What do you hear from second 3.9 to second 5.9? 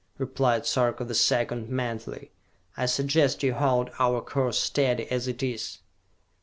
our course steady as it is!"